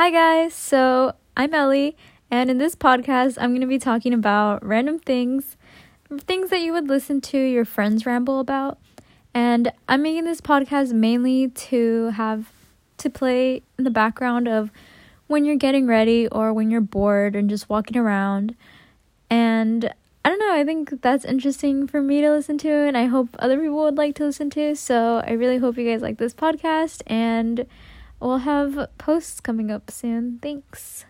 [0.00, 0.54] Hi, guys.
[0.54, 1.94] So, I'm Ellie,
[2.30, 5.58] and in this podcast, I'm going to be talking about random things,
[6.20, 8.78] things that you would listen to your friends ramble about.
[9.34, 12.50] And I'm making this podcast mainly to have
[12.96, 14.70] to play in the background of
[15.26, 18.56] when you're getting ready or when you're bored and just walking around.
[19.28, 19.92] And
[20.24, 23.36] I don't know, I think that's interesting for me to listen to, and I hope
[23.38, 24.74] other people would like to listen to.
[24.76, 27.66] So I really hope you guys like this podcast, and
[28.20, 30.38] we'll have posts coming up soon.
[30.40, 31.04] Thanks.